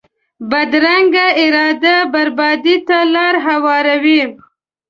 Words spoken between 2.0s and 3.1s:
بربادي ته